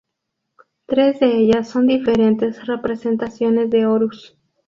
Tres 0.87 1.19
de 1.19 1.37
ellas 1.37 1.69
son 1.69 1.85
diferentes 1.85 2.65
representaciones 2.65 3.69
de 3.69 3.85
Horus. 3.85 4.35